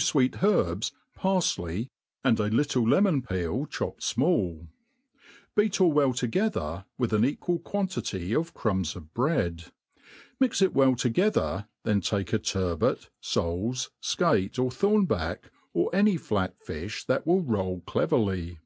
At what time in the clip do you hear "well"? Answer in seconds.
5.92-6.14, 10.72-10.96